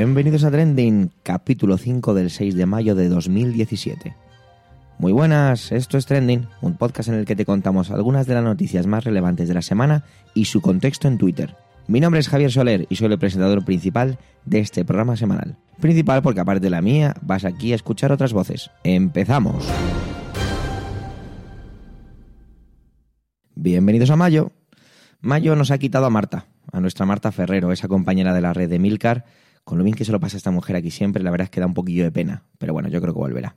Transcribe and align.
Bienvenidos 0.00 0.44
a 0.44 0.50
Trending, 0.50 1.10
capítulo 1.22 1.76
5 1.76 2.14
del 2.14 2.30
6 2.30 2.54
de 2.54 2.64
mayo 2.64 2.94
de 2.94 3.10
2017. 3.10 4.16
Muy 4.98 5.12
buenas, 5.12 5.72
esto 5.72 5.98
es 5.98 6.06
Trending, 6.06 6.46
un 6.62 6.78
podcast 6.78 7.10
en 7.10 7.16
el 7.16 7.26
que 7.26 7.36
te 7.36 7.44
contamos 7.44 7.90
algunas 7.90 8.26
de 8.26 8.32
las 8.32 8.42
noticias 8.42 8.86
más 8.86 9.04
relevantes 9.04 9.46
de 9.46 9.52
la 9.52 9.60
semana 9.60 10.04
y 10.32 10.46
su 10.46 10.62
contexto 10.62 11.06
en 11.06 11.18
Twitter. 11.18 11.54
Mi 11.86 12.00
nombre 12.00 12.18
es 12.18 12.30
Javier 12.30 12.50
Soler 12.50 12.86
y 12.88 12.96
soy 12.96 13.12
el 13.12 13.18
presentador 13.18 13.62
principal 13.62 14.18
de 14.46 14.60
este 14.60 14.86
programa 14.86 15.18
semanal. 15.18 15.58
Principal 15.82 16.22
porque 16.22 16.40
aparte 16.40 16.60
de 16.60 16.70
la 16.70 16.80
mía, 16.80 17.14
vas 17.20 17.44
aquí 17.44 17.72
a 17.72 17.76
escuchar 17.76 18.10
otras 18.10 18.32
voces. 18.32 18.70
¡Empezamos! 18.84 19.68
Bienvenidos 23.54 24.08
a 24.08 24.16
Mayo. 24.16 24.50
Mayo 25.20 25.54
nos 25.56 25.70
ha 25.70 25.76
quitado 25.76 26.06
a 26.06 26.10
Marta, 26.10 26.46
a 26.72 26.80
nuestra 26.80 27.04
Marta 27.04 27.32
Ferrero, 27.32 27.70
esa 27.70 27.86
compañera 27.86 28.32
de 28.32 28.40
la 28.40 28.54
red 28.54 28.70
de 28.70 28.78
Milcar. 28.78 29.26
Con 29.64 29.78
lo 29.78 29.84
bien 29.84 29.94
que 29.96 30.04
se 30.04 30.12
lo 30.12 30.20
pasa 30.20 30.36
a 30.36 30.38
esta 30.38 30.50
mujer 30.50 30.76
aquí 30.76 30.90
siempre, 30.90 31.22
la 31.22 31.30
verdad 31.30 31.44
es 31.44 31.50
que 31.50 31.60
da 31.60 31.66
un 31.66 31.74
poquillo 31.74 32.04
de 32.04 32.12
pena. 32.12 32.44
Pero 32.58 32.72
bueno, 32.72 32.88
yo 32.88 33.00
creo 33.00 33.14
que 33.14 33.20
volverá. 33.20 33.56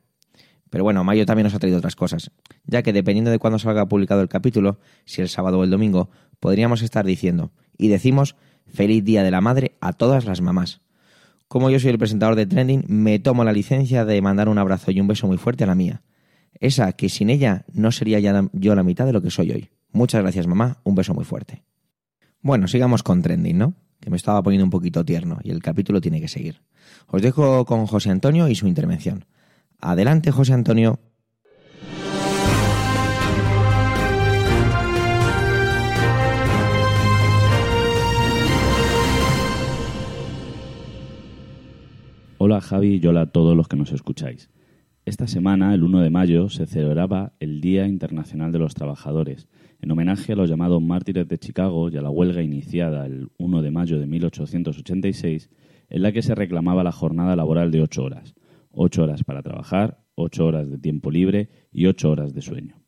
Pero 0.70 0.84
bueno, 0.84 1.03
Mayo 1.03 1.27
también 1.27 1.44
nos 1.44 1.53
ha 1.53 1.59
traído 1.59 1.77
otras 1.77 1.95
cosas, 1.95 2.31
ya 2.66 2.81
que 2.81 2.94
dependiendo 2.94 3.30
de 3.30 3.38
cuándo 3.38 3.59
salga 3.59 3.85
publicado 3.85 4.21
el 4.21 4.27
capítulo, 4.27 4.80
si 5.05 5.21
el 5.21 5.30
sábado 5.30 5.59
o 5.59 5.63
el 5.63 5.70
domingo, 5.70 6.09
podríamos 6.39 6.81
estar 6.81 7.05
diciendo, 7.05 7.52
y 7.77 7.89
decimos, 7.89 8.35
feliz 8.66 9.03
Día 9.03 9.21
de 9.21 9.30
la 9.30 9.39
Madre 9.39 9.77
a 9.81 9.94
todas 9.94 10.25
las 10.25 10.41
mamás. 10.41 10.81
Como 11.47 11.70
yo 11.70 11.80
soy 11.80 11.91
el 11.91 11.99
presentador 11.99 12.35
de 12.35 12.47
Trending, 12.47 12.85
me 12.88 13.20
tomo 13.20 13.44
la 13.44 13.53
licencia 13.53 14.03
de 14.03 14.20
mandar 14.23 14.49
un 14.49 14.58
abrazo 14.58 14.89
y 14.89 14.99
un 14.99 15.08
beso 15.08 15.27
muy 15.27 15.38
fuerte 15.38 15.63
a 15.63 15.67
la 15.67 15.75
mía. 15.75 16.02
Esa 16.59 16.91
que 16.94 17.08
sin 17.09 17.30
ella 17.30 17.66
no 17.72 17.91
sería 17.91 18.20
ya 18.20 18.49
yo 18.53 18.73
la 18.73 18.81
mitad 18.81 19.05
de 19.05 19.13
lo 19.13 19.22
que 19.22 19.30
soy 19.30 19.52
hoy. 19.52 19.70
Muchas 19.91 20.23
gracias 20.23 20.47
mamá, 20.47 20.80
un 20.83 20.95
beso 20.95 21.14
muy 21.14 21.23
fuerte. 21.23 21.64
Bueno, 22.42 22.67
sigamos 22.67 23.03
con 23.03 23.22
Trending, 23.22 23.59
¿no? 23.59 23.75
Que 24.03 24.09
me 24.09 24.17
estaba 24.17 24.43
poniendo 24.43 24.65
un 24.65 24.69
poquito 24.69 25.05
tierno 25.05 25.39
y 25.43 25.51
el 25.51 25.61
capítulo 25.61 26.01
tiene 26.01 26.19
que 26.19 26.27
seguir. 26.27 26.61
Os 27.07 27.21
dejo 27.21 27.63
con 27.63 27.85
José 27.85 28.09
Antonio 28.09 28.49
y 28.49 28.55
su 28.55 28.67
intervención. 28.67 29.23
Adelante, 29.79 30.29
José 30.29 30.51
Antonio. 30.51 30.99
Hola 42.39 42.59
Javi 42.59 42.99
y 43.01 43.07
hola 43.07 43.21
a 43.21 43.25
todos 43.27 43.55
los 43.55 43.69
que 43.69 43.77
nos 43.77 43.93
escucháis. 43.93 44.49
Esta 45.05 45.27
semana, 45.27 45.73
el 45.73 45.81
1 45.81 46.01
de 46.01 46.09
mayo, 46.09 46.49
se 46.49 46.65
celebraba 46.65 47.31
el 47.39 47.61
Día 47.61 47.87
Internacional 47.87 48.51
de 48.51 48.59
los 48.59 48.73
Trabajadores, 48.73 49.47
en 49.84 49.92
homenaje 49.92 50.31
a 50.31 50.36
los 50.38 50.50
llamados 50.50 50.81
mártires 50.81 51.28
de 51.28 51.38
Chicago 51.38 51.89
y 51.89 51.98
a 51.98 52.02
la 52.02 52.09
huelga 52.09 52.42
iniciada 52.42 53.06
el 53.06 53.28
1 53.38 53.62
de 53.62 53.70
mayo 53.70 54.00
de 54.00 54.08
1886, 54.08 55.50
en 55.89 56.02
la 56.02 56.14
que 56.14 56.22
se 56.22 56.36
reclamaba 56.36 56.86
la 56.86 56.94
jornada 56.94 57.36
laboral 57.36 57.70
de 57.70 57.81
ocho 57.81 58.06
horas. 58.06 58.34
Ocho 58.72 59.04
horas 59.04 59.26
para 59.26 59.44
trabajar, 59.44 60.00
ocho 60.16 60.45
horas 60.45 60.72
de 60.72 60.78
tiempo 60.78 61.11
libre 61.11 61.50
y 61.73 61.88
ocho 61.88 62.11
horas 62.11 62.34
de 62.34 62.42
sueño. 62.42 62.81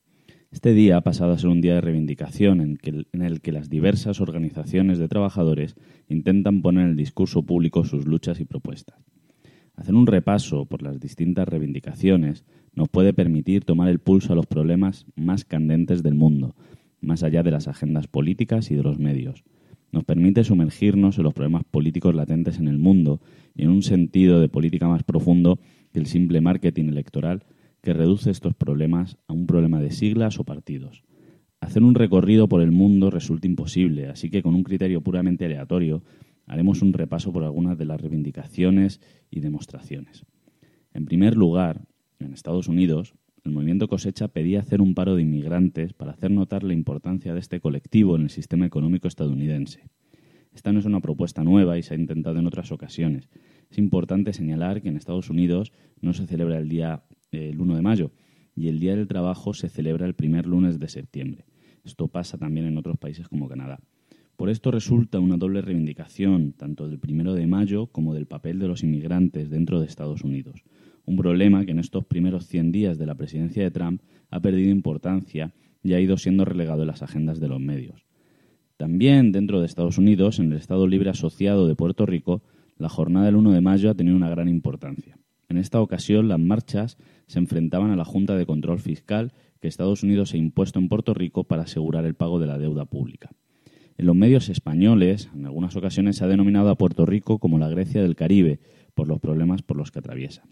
Este 0.52 0.74
día 0.74 0.96
ha 0.96 1.02
pasado 1.02 1.34
a 1.34 1.38
ser 1.38 1.50
un 1.50 1.60
día 1.60 1.74
de 1.74 1.82
reivindicación 1.82 2.62
en, 2.62 2.80
en, 3.12 3.22
el 3.22 3.42
que 3.42 3.52
las 3.52 3.70
diversas 3.70 4.22
organizaciones 4.22 4.98
de 4.98 5.10
trabajadores 5.10 5.76
intentan 6.08 6.62
poner 6.62 6.86
en 6.86 6.92
el 6.92 6.96
discurso 6.96 7.44
público 7.44 7.84
sus 7.84 8.06
luchas 8.06 8.40
y 8.40 8.46
propuestas. 8.46 9.04
Hacer 9.76 9.96
un 9.96 10.08
repaso 10.08 10.66
por 10.66 10.82
las 10.82 11.02
distintas 11.02 11.46
reivindicaciones 11.46 12.46
nos 12.74 12.88
puede 12.88 13.12
permitir 13.12 13.66
tomar 13.66 13.90
el 13.90 14.00
pulso 14.00 14.32
a 14.32 14.36
los 14.38 14.46
problemas 14.46 15.06
más 15.18 15.44
candentes 15.44 16.02
del 16.02 16.16
mundo, 16.16 16.56
más 17.02 17.24
allá 17.24 17.44
de 17.44 17.52
las 17.52 17.68
agendas 17.68 18.08
políticas 18.08 18.72
y 18.72 18.76
de 18.76 18.84
los 18.84 19.00
medios. 19.00 19.44
Nos 19.92 20.04
permite 20.04 20.44
sumergirnos 20.44 21.18
en 21.18 21.24
los 21.24 21.34
problemas 21.34 21.64
políticos 21.64 22.16
latentes 22.16 22.60
en 22.60 22.68
el 22.68 22.78
mundo 22.78 23.22
y 23.56 23.64
en 23.64 23.70
un 23.70 23.82
sentido 23.82 24.40
de 24.40 24.50
política 24.50 24.88
más 24.88 25.04
profundo 25.04 25.60
que 25.94 26.00
el 26.00 26.06
simple 26.06 26.42
marketing 26.42 26.86
electoral 26.86 27.46
que 27.82 27.94
reduce 27.94 28.32
estos 28.32 28.56
problemas 28.56 29.18
a 29.28 29.34
un 29.34 29.46
problema 29.46 29.80
de 29.80 29.92
siglas 29.92 30.40
o 30.40 30.44
partidos. 30.44 31.04
Hacer 31.62 31.84
un 31.84 31.96
recorrido 31.96 32.48
por 32.48 32.62
el 32.62 32.72
mundo 32.72 33.10
resulta 33.10 33.48
imposible, 33.48 34.08
así 34.08 34.30
que 34.30 34.42
con 34.42 34.56
un 34.56 34.64
criterio 34.64 35.02
puramente 35.02 35.46
aleatorio 35.46 36.04
haremos 36.46 36.82
un 36.82 36.94
repaso 36.94 37.32
por 37.32 37.44
algunas 37.44 37.78
de 37.78 37.86
las 37.86 38.02
reivindicaciones 38.02 39.02
y 39.30 39.40
demostraciones. 39.40 40.26
En 40.94 41.06
primer 41.06 41.36
lugar, 41.36 41.86
en 42.20 42.34
Estados 42.34 42.68
Unidos, 42.68 43.14
el 43.46 43.52
movimiento 43.52 43.88
Cosecha 43.88 44.28
pedía 44.28 44.60
hacer 44.60 44.82
un 44.82 44.96
paro 44.96 45.16
de 45.16 45.22
inmigrantes 45.22 45.94
para 45.94 46.14
hacer 46.14 46.32
notar 46.32 46.64
la 46.64 46.74
importancia 46.74 47.32
de 47.32 47.40
este 47.40 47.60
colectivo 47.60 48.16
en 48.16 48.24
el 48.24 48.30
sistema 48.32 48.66
económico 48.66 49.08
estadounidense. 49.08 49.84
Esta 50.52 50.74
no 50.74 50.80
es 50.80 50.86
una 50.86 51.00
propuesta 51.00 51.44
nueva 51.44 51.78
y 51.78 51.84
se 51.84 51.94
ha 51.94 51.98
intentado 51.98 52.40
en 52.40 52.48
otras 52.48 52.72
ocasiones. 52.72 53.30
Es 53.70 53.78
importante 53.78 54.34
señalar 54.34 54.82
que 54.82 54.90
en 54.90 54.98
Estados 54.98 55.30
Unidos 55.30 55.72
no 56.02 56.14
se 56.14 56.26
celebra 56.26 56.58
el 56.58 56.70
día 56.70 57.04
el 57.32 57.62
1 57.62 57.76
de 57.76 57.82
mayo 57.84 58.12
y 58.56 58.68
el 58.68 58.80
Día 58.80 58.96
del 58.96 59.08
Trabajo 59.08 59.54
se 59.54 59.70
celebra 59.70 60.08
el 60.08 60.16
primer 60.16 60.48
lunes 60.48 60.80
de 60.80 60.90
septiembre. 60.90 61.46
Esto 61.84 62.08
pasa 62.08 62.40
también 62.40 62.66
en 62.66 62.80
otros 62.80 62.98
países 62.98 63.28
como 63.28 63.48
Canadá. 63.48 63.80
Por 64.38 64.50
esto 64.50 64.72
resulta 64.72 65.20
una 65.20 65.38
doble 65.38 65.62
reivindicación 65.62 66.54
tanto 66.54 66.90
del 66.90 67.00
primero 67.00 67.36
de 67.36 67.46
mayo 67.46 67.88
como 67.88 68.16
del 68.16 68.26
papel 68.26 68.58
de 68.58 68.68
los 68.68 68.84
inmigrantes 68.84 69.52
dentro 69.52 69.80
de 69.80 69.86
Estados 69.86 70.24
Unidos. 70.24 70.64
Un 71.06 71.18
problema 71.18 71.66
que 71.66 71.72
en 71.72 71.80
estos 71.80 72.06
primeros 72.06 72.48
100 72.48 72.72
días 72.72 72.98
de 72.98 73.06
la 73.06 73.16
presidencia 73.16 73.64
de 73.64 73.72
Trump 73.72 74.02
ha 74.30 74.40
perdido 74.40 74.72
importancia 74.72 75.54
y 75.84 75.94
ha 75.94 76.00
ido 76.00 76.18
siendo 76.18 76.46
relegado 76.46 76.82
en 76.82 76.88
las 76.88 77.04
agendas 77.04 77.40
de 77.40 77.48
los 77.48 77.60
medios. 77.60 78.06
También 78.78 79.32
dentro 79.32 79.60
de 79.60 79.68
Estados 79.68 79.98
Unidos, 79.98 80.40
en 80.40 80.52
el 80.52 80.58
Estado 80.58 80.88
Libre 80.88 81.12
Asociado 81.12 81.68
de 81.68 81.76
Puerto 81.76 82.06
Rico, 82.06 82.42
la 82.78 82.90
jornada 82.90 83.28
del 83.28 83.36
1 83.36 83.54
de 83.54 83.62
mayo 83.62 83.90
ha 83.90 83.96
tenido 83.96 84.18
una 84.18 84.30
gran 84.30 84.50
importancia. 84.50 85.18
En 85.48 85.58
esta 85.58 85.80
ocasión, 85.80 86.28
las 86.28 86.40
marchas 86.40 86.98
se 87.28 87.40
enfrentaban 87.40 87.92
a 87.92 87.96
la 87.96 88.04
Junta 88.04 88.36
de 88.36 88.46
Control 88.46 88.80
Fiscal 88.80 89.32
que 89.62 89.68
Estados 89.68 90.04
Unidos 90.04 90.34
ha 90.34 90.38
impuesto 90.38 90.80
en 90.80 90.90
Puerto 90.90 91.14
Rico 91.14 91.44
para 91.44 91.64
asegurar 91.64 92.06
el 92.06 92.16
pago 92.16 92.40
de 92.40 92.48
la 92.48 92.58
deuda 92.58 92.86
pública. 92.86 93.30
En 93.98 94.08
los 94.08 94.16
medios 94.16 94.50
españoles, 94.50 95.30
en 95.34 95.46
algunas 95.46 95.76
ocasiones 95.76 96.18
se 96.18 96.26
ha 96.26 96.28
denominado 96.28 96.70
a 96.70 96.78
Puerto 96.78 97.06
Rico 97.06 97.40
como 97.40 97.60
la 97.60 97.70
Grecia 97.70 98.02
del 98.02 98.16
Caribe 98.16 98.60
por 98.94 99.08
los 99.08 99.20
problemas 99.20 99.62
por 99.62 99.78
los 99.78 99.92
que 99.92 100.00
atraviesa. 100.00 100.44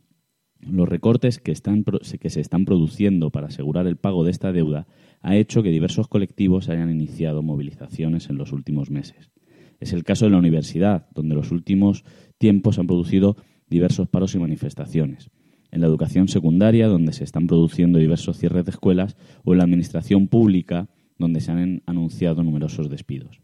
Los 0.69 0.87
recortes 0.87 1.39
que, 1.39 1.55
se 1.55 2.41
están 2.41 2.65
produciendo 2.65 3.29
para 3.31 3.47
asegurar 3.47 3.87
el 3.87 3.97
pago 3.97 4.23
de 4.23 4.31
esta 4.31 4.51
deuda 4.51 4.87
ha 5.21 5.35
hecho 5.35 5.63
que 5.63 5.69
diversos 5.69 6.07
colectivos 6.07 6.69
hayan 6.69 6.91
iniciado 6.91 7.41
movilizaciones 7.41 8.29
en 8.29 8.37
los 8.37 8.51
últimos 8.51 8.89
meses. 8.89 9.31
Es 9.79 9.93
el 9.93 10.03
caso 10.03 10.25
de 10.25 10.31
la 10.31 10.37
universidad, 10.37 11.07
donde 11.13 11.33
en 11.33 11.39
los 11.39 11.51
últimos 11.51 12.05
tiempos 12.37 12.79
han 12.79 12.87
producido 12.87 13.35
diversos 13.69 14.07
paros 14.07 14.35
y 14.35 14.39
manifestaciones. 14.39 15.29
En 15.71 15.81
la 15.81 15.87
educación 15.87 16.27
secundaria, 16.27 16.87
donde 16.87 17.13
se 17.13 17.23
están 17.23 17.47
produciendo 17.47 17.99
diversos 17.99 18.37
cierres 18.37 18.65
de 18.65 18.71
escuelas, 18.71 19.17
o 19.43 19.53
en 19.53 19.57
la 19.57 19.63
administración 19.63 20.27
pública, 20.27 20.89
donde 21.17 21.41
se 21.41 21.51
han 21.51 21.81
anunciado 21.85 22.43
numerosos 22.43 22.89
despidos. 22.89 23.41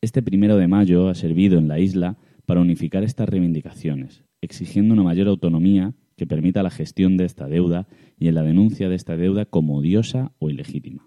Este 0.00 0.22
primero 0.22 0.56
de 0.56 0.68
mayo 0.68 1.08
ha 1.08 1.14
servido 1.14 1.58
en 1.58 1.68
la 1.68 1.80
isla 1.80 2.16
para 2.46 2.60
unificar 2.60 3.02
estas 3.02 3.28
reivindicaciones, 3.28 4.24
exigiendo 4.40 4.94
una 4.94 5.02
mayor 5.02 5.28
autonomía 5.28 5.94
que 6.18 6.26
permita 6.26 6.62
la 6.62 6.68
gestión 6.68 7.16
de 7.16 7.24
esta 7.24 7.48
deuda 7.48 7.88
y 8.18 8.28
en 8.28 8.34
la 8.34 8.42
denuncia 8.42 8.90
de 8.90 8.96
esta 8.96 9.16
deuda 9.16 9.46
como 9.46 9.78
odiosa 9.78 10.32
o 10.38 10.50
ilegítima. 10.50 11.06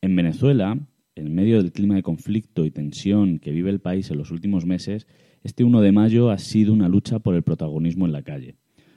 En 0.00 0.16
Venezuela, 0.16 0.76
en 1.14 1.34
medio 1.34 1.62
del 1.62 1.70
clima 1.70 1.94
de 1.94 2.02
conflicto 2.02 2.64
y 2.64 2.72
tensión 2.72 3.38
que 3.38 3.52
vive 3.52 3.70
el 3.70 3.80
país 3.80 4.10
en 4.10 4.18
los 4.18 4.32
últimos 4.32 4.66
meses, 4.66 5.06
este 5.44 5.62
1 5.62 5.80
de 5.80 5.92
mayo 5.92 6.30
ha 6.30 6.38
sido 6.38 6.72
una 6.72 6.88
lucha 6.88 7.20
por 7.20 7.36
el 7.36 7.44
protagonismo 7.44 8.06
en 8.06 8.12
la 8.12 8.22
calle 8.22 8.56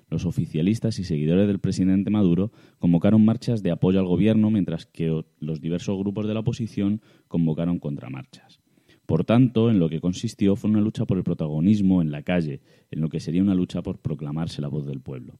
los 0.09 0.25
oficialistas 0.25 0.99
y 0.99 1.03
seguidores 1.03 1.47
del 1.47 1.59
presidente 1.59 2.09
Maduro 2.09 2.51
convocaron 2.79 3.23
marchas 3.23 3.61
de 3.63 3.71
apoyo 3.71 3.99
al 3.99 4.07
gobierno, 4.07 4.49
mientras 4.49 4.85
que 4.85 5.23
los 5.39 5.61
diversos 5.61 5.97
grupos 5.97 6.27
de 6.27 6.33
la 6.33 6.39
oposición 6.41 7.01
convocaron 7.27 7.79
contramarchas. 7.79 8.58
Por 9.09 9.25
tanto, 9.25 9.71
en 9.71 9.79
lo 9.79 9.89
que 9.89 10.01
consistió 10.01 10.55
fue 10.55 10.69
una 10.69 10.81
lucha 10.81 11.03
por 11.05 11.17
el 11.17 11.23
protagonismo 11.23 12.03
en 12.03 12.11
la 12.11 12.21
calle, 12.21 12.61
en 12.91 13.01
lo 13.01 13.09
que 13.09 13.19
sería 13.19 13.41
una 13.41 13.55
lucha 13.55 13.81
por 13.81 13.97
proclamarse 13.97 14.61
la 14.61 14.67
voz 14.67 14.85
del 14.85 15.01
pueblo. 15.01 15.39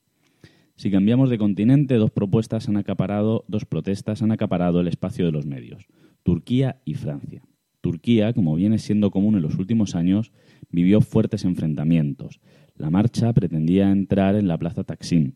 Si 0.76 0.90
cambiamos 0.90 1.30
de 1.30 1.38
continente, 1.38 1.94
dos 1.98 2.10
propuestas 2.10 2.68
han 2.68 2.78
acaparado, 2.78 3.46
dos 3.48 3.66
protestas 3.66 4.24
han 4.24 4.32
acaparado 4.32 4.80
el 4.80 4.88
espacio 4.88 5.24
de 5.24 5.32
los 5.32 5.46
medios: 5.46 5.86
Turquía 6.24 6.82
y 6.84 6.96
Francia. 6.96 7.44
Turquía, 7.80 8.34
como 8.34 8.56
viene 8.56 8.80
siendo 8.80 9.12
común 9.12 9.36
en 9.36 9.44
los 9.44 9.60
últimos 9.60 9.94
años, 9.94 10.32
vivió 10.72 11.00
fuertes 11.00 11.46
enfrentamientos. 11.46 12.42
La 12.76 12.90
marcha 12.90 13.32
pretendía 13.34 13.92
entrar 13.92 14.34
en 14.34 14.48
la 14.48 14.58
Plaza 14.58 14.84
Taksim. 14.84 15.34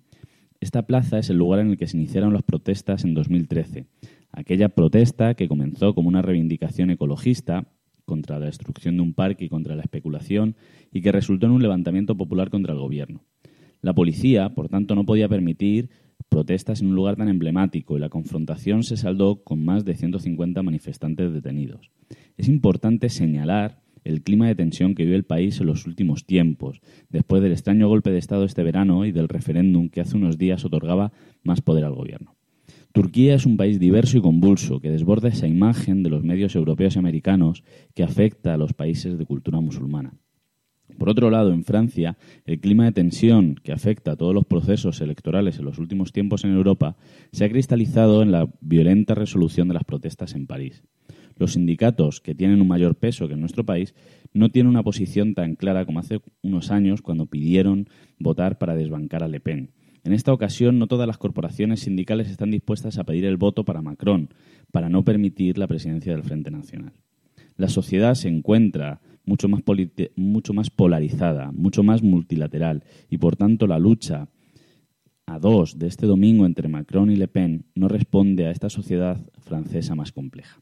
Esta 0.59 0.87
plaza 0.87 1.19
es 1.19 1.29
el 1.29 1.37
lugar 1.37 1.59
en 1.59 1.69
el 1.69 1.77
que 1.77 1.85
se 1.85 1.97
iniciaron 1.97 2.33
las 2.33 2.41
protestas 2.41 3.03
en 3.03 3.13
2013. 3.13 3.85
Aquella 4.31 4.69
protesta 4.69 5.35
que 5.35 5.47
comenzó 5.47 5.93
como 5.93 6.07
una 6.07 6.23
reivindicación 6.23 6.89
ecologista 6.89 7.67
contra 8.05 8.39
la 8.39 8.45
destrucción 8.45 8.97
de 8.97 9.03
un 9.03 9.13
parque 9.13 9.45
y 9.45 9.49
contra 9.49 9.75
la 9.75 9.83
especulación 9.83 10.55
y 10.91 11.01
que 11.01 11.11
resultó 11.11 11.45
en 11.45 11.53
un 11.53 11.61
levantamiento 11.61 12.15
popular 12.15 12.49
contra 12.49 12.73
el 12.73 12.79
gobierno. 12.79 13.23
La 13.81 13.93
policía, 13.93 14.49
por 14.49 14.69
tanto, 14.69 14.95
no 14.95 15.05
podía 15.05 15.27
permitir 15.27 15.89
protestas 16.29 16.81
en 16.81 16.87
un 16.87 16.95
lugar 16.95 17.15
tan 17.15 17.29
emblemático 17.29 17.97
y 17.97 17.99
la 17.99 18.09
confrontación 18.09 18.83
se 18.83 18.97
saldó 18.97 19.43
con 19.43 19.63
más 19.63 19.85
de 19.85 19.95
150 19.95 20.63
manifestantes 20.63 21.33
detenidos. 21.33 21.91
Es 22.37 22.47
importante 22.47 23.09
señalar 23.09 23.81
el 24.03 24.21
clima 24.21 24.47
de 24.47 24.55
tensión 24.55 24.95
que 24.95 25.05
vive 25.05 25.15
el 25.15 25.25
país 25.25 25.59
en 25.59 25.67
los 25.67 25.85
últimos 25.85 26.25
tiempos, 26.25 26.81
después 27.09 27.41
del 27.41 27.51
extraño 27.51 27.87
golpe 27.87 28.11
de 28.11 28.17
Estado 28.17 28.45
este 28.45 28.63
verano 28.63 29.05
y 29.05 29.11
del 29.11 29.29
referéndum 29.29 29.89
que 29.89 30.01
hace 30.01 30.17
unos 30.17 30.37
días 30.37 30.65
otorgaba 30.65 31.11
más 31.43 31.61
poder 31.61 31.85
al 31.85 31.95
gobierno. 31.95 32.35
Turquía 32.93 33.33
es 33.33 33.47
un 33.47 33.57
país 33.57 33.79
diverso 33.79 34.19
y 34.19 34.21
convulso 34.21 34.79
que 34.79 34.91
desborda 34.91 35.29
esa 35.29 35.47
imagen 35.47 36.03
de 36.03 36.11
los 36.11 36.23
medios 36.23 36.55
europeos 36.55 36.95
y 36.95 36.99
americanos 36.99 37.63
que 37.95 38.03
afecta 38.03 38.53
a 38.53 38.57
los 38.57 38.73
países 38.73 39.17
de 39.17 39.25
cultura 39.25 39.59
musulmana. 39.59 40.13
Por 40.99 41.09
otro 41.09 41.31
lado, 41.31 41.53
en 41.53 41.63
Francia, 41.63 42.17
el 42.45 42.59
clima 42.59 42.85
de 42.85 42.91
tensión 42.91 43.55
que 43.55 43.71
afecta 43.71 44.11
a 44.11 44.15
todos 44.15 44.35
los 44.35 44.45
procesos 44.45 45.01
electorales 45.01 45.57
en 45.57 45.65
los 45.65 45.79
últimos 45.79 46.11
tiempos 46.11 46.43
en 46.43 46.51
Europa 46.53 46.95
se 47.31 47.45
ha 47.45 47.49
cristalizado 47.49 48.21
en 48.21 48.31
la 48.31 48.47
violenta 48.61 49.15
resolución 49.15 49.69
de 49.69 49.73
las 49.73 49.85
protestas 49.85 50.35
en 50.35 50.45
París. 50.45 50.83
Los 51.35 51.53
sindicatos, 51.53 52.21
que 52.21 52.35
tienen 52.35 52.61
un 52.61 52.67
mayor 52.67 52.93
peso 52.93 53.27
que 53.27 53.33
en 53.33 53.41
nuestro 53.41 53.65
país, 53.65 53.95
no 54.33 54.49
tienen 54.49 54.69
una 54.69 54.83
posición 54.83 55.33
tan 55.33 55.55
clara 55.55 55.87
como 55.87 55.97
hace 55.97 56.19
unos 56.43 56.69
años 56.69 57.01
cuando 57.01 57.25
pidieron 57.25 57.87
votar 58.19 58.59
para 58.59 58.75
desbancar 58.75 59.23
a 59.23 59.27
Le 59.27 59.39
Pen. 59.39 59.71
En 60.03 60.11
esta 60.11 60.33
ocasión, 60.33 60.79
no 60.79 60.87
todas 60.87 61.07
las 61.07 61.17
corporaciones 61.17 61.81
sindicales 61.81 62.29
están 62.29 62.51
dispuestas 62.51 62.97
a 62.97 63.05
pedir 63.05 63.25
el 63.25 63.37
voto 63.37 63.63
para 63.63 63.81
Macron, 63.81 64.29
para 64.71 64.89
no 64.89 65.03
permitir 65.03 65.57
la 65.57 65.67
presidencia 65.67 66.13
del 66.13 66.23
Frente 66.23 66.51
Nacional. 66.51 66.93
La 67.55 67.69
sociedad 67.69 68.13
se 68.15 68.27
encuentra 68.27 68.99
mucho 69.25 69.47
más, 69.47 69.61
mucho 70.15 70.53
más 70.53 70.69
polarizada, 70.69 71.51
mucho 71.51 71.83
más 71.83 72.03
multilateral 72.03 72.83
y 73.09 73.17
por 73.17 73.35
tanto 73.35 73.67
la 73.67 73.79
lucha 73.79 74.27
a 75.25 75.39
dos 75.39 75.79
de 75.79 75.87
este 75.87 76.05
domingo 76.05 76.45
entre 76.45 76.67
Macron 76.67 77.09
y 77.09 77.15
Le 77.15 77.27
Pen 77.29 77.65
no 77.75 77.87
responde 77.87 78.45
a 78.47 78.51
esta 78.51 78.69
sociedad 78.69 79.17
francesa 79.39 79.95
más 79.95 80.11
compleja. 80.11 80.59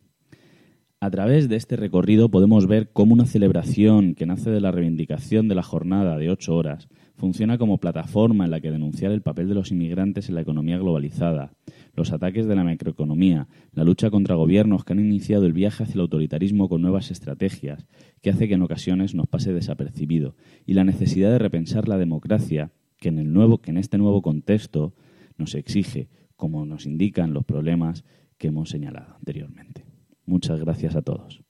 A 1.00 1.10
través 1.10 1.50
de 1.50 1.56
este 1.56 1.78
recorrido 1.78 2.30
podemos 2.30 2.68
ver 2.68 2.92
cómo 2.94 3.14
una 3.14 3.26
celebración 3.26 4.14
que 4.14 4.28
nace 4.28 4.52
de 4.52 4.62
la 4.62 4.72
reivindicación 4.72 5.48
de 5.48 5.56
la 5.56 5.64
jornada 5.64 6.18
de 6.18 6.30
ocho 6.30 6.56
horas 6.56 6.90
funciona 7.16 7.58
como 7.58 7.78
plataforma 7.78 8.46
en 8.46 8.52
la 8.52 8.62
que 8.62 8.72
denunciar 8.72 9.12
el 9.12 9.22
papel 9.22 9.48
de 9.48 9.56
los 9.56 9.72
inmigrantes 9.72 10.30
en 10.30 10.36
la 10.36 10.42
economía 10.42 10.78
globalizada, 10.78 11.54
los 11.96 12.12
ataques 12.12 12.48
de 12.48 12.56
la 12.56 12.64
macroeconomía, 12.64 13.48
la 13.74 13.84
lucha 13.84 14.10
contra 14.10 14.36
gobiernos 14.36 14.84
que 14.84 14.94
han 14.94 15.00
iniciado 15.00 15.46
el 15.46 15.54
viaje 15.54 15.84
hacia 15.84 15.96
el 15.96 16.02
autoritarismo 16.02 16.70
con 16.70 16.82
nuevas 16.82 17.12
estrategias, 17.12 17.88
que 18.22 18.30
hace 18.30 18.48
que 18.48 18.56
en 18.56 18.62
ocasiones 18.62 19.14
nos 19.16 19.28
pase 19.28 19.54
desapercibido, 19.54 20.36
y 20.66 20.74
la 20.74 20.84
necesidad 20.84 21.32
de 21.32 21.40
repensar 21.40 21.88
la 21.88 21.98
democracia 21.98 22.72
que 22.98 23.10
en, 23.10 23.20
el 23.20 23.34
nuevo, 23.34 23.60
que 23.60 23.72
en 23.72 23.78
este 23.78 23.98
nuevo 23.98 24.22
contexto 24.22 24.94
nos 25.38 25.56
exige, 25.56 26.10
como 26.36 26.66
nos 26.66 26.86
indican 26.86 27.34
los 27.34 27.46
problemas 27.46 28.04
que 28.38 28.48
hemos 28.48 28.70
señalado 28.70 29.16
anteriormente. 29.16 29.86
Muchas 30.26 30.60
gracias 30.60 30.96
a 30.96 31.02
todos. 31.02 31.42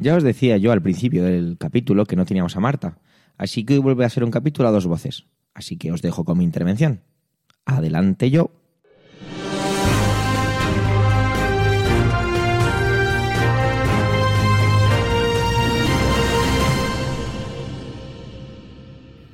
Ya 0.00 0.14
os 0.14 0.22
decía 0.22 0.56
yo 0.58 0.70
al 0.70 0.80
principio 0.80 1.24
del 1.24 1.56
capítulo 1.58 2.06
que 2.06 2.14
no 2.14 2.24
teníamos 2.24 2.56
a 2.56 2.60
Marta, 2.60 2.98
así 3.36 3.64
que 3.64 3.74
hoy 3.74 3.80
vuelve 3.80 4.04
a 4.04 4.08
ser 4.08 4.22
un 4.22 4.30
capítulo 4.30 4.68
a 4.68 4.72
dos 4.72 4.86
voces. 4.86 5.26
Así 5.54 5.76
que 5.76 5.90
os 5.90 6.02
dejo 6.02 6.24
con 6.24 6.38
mi 6.38 6.44
intervención. 6.44 7.00
Adelante 7.64 8.30
yo. 8.30 8.52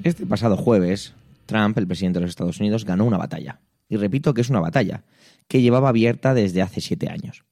Este 0.02 0.24
pasado 0.24 0.56
jueves, 0.56 1.14
Trump, 1.44 1.76
el 1.76 1.86
presidente 1.86 2.20
de 2.20 2.22
los 2.22 2.30
Estados 2.30 2.58
Unidos, 2.60 2.86
ganó 2.86 3.04
una 3.04 3.18
batalla. 3.18 3.60
Y 3.88 3.96
repito 3.96 4.32
que 4.32 4.40
es 4.40 4.48
una 4.48 4.60
batalla, 4.60 5.04
que 5.46 5.60
llevaba 5.60 5.90
abierta 5.90 6.32
desde 6.32 6.62
hace 6.62 6.80
siete 6.80 7.10
años. 7.10 7.44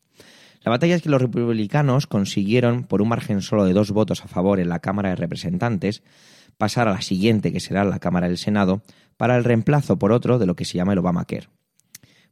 La 0.65 0.71
batalla 0.71 0.95
es 0.95 1.03
que 1.03 1.09
los 1.09 1.21
republicanos 1.21 2.07
consiguieron, 2.07 2.85
por 2.85 3.03
un 3.03 3.09
margen 3.09 3.43
solo 3.43 3.65
de 3.65 3.73
dos 3.73 3.91
votos 3.91 4.25
a 4.25 4.29
favor 4.29 4.61
en 4.61 4.69
la 4.69 4.79
Cámara 4.79 5.09
de 5.11 5.17
Representantes, 5.17 6.03
pasar 6.57 6.87
a 6.87 6.93
la 6.93 7.01
siguiente, 7.01 7.53
que 7.53 7.61
será 7.61 7.85
la 7.85 7.99
Cámara 7.99 8.29
del 8.29 8.39
Senado, 8.39 8.83
para 9.17 9.37
el 9.37 9.45
reemplazo 9.45 9.99
por 9.99 10.13
otro 10.13 10.39
de 10.39 10.47
lo 10.47 10.55
que 10.55 10.65
se 10.65 10.77
llama 10.79 10.93
el 10.93 11.01
Obamacare. 11.01 11.49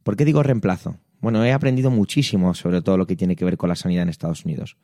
¿Por 0.03 0.15
qué 0.15 0.23
digo 0.23 0.43
reemplazo? 0.43 0.97
Bueno, 1.19 1.43
he 1.43 1.51
aprendido 1.51 1.91
muchísimo 1.91 2.53
sobre 2.53 2.81
todo 2.81 2.97
lo 2.97 3.05
que 3.05 3.15
tiene 3.15 3.35
que 3.35 3.45
ver 3.45 3.57
con 3.57 3.69
la 3.69 3.75
sanidad 3.75 4.03
en 4.03 4.09
Estados 4.09 4.45
Unidos. 4.45 4.77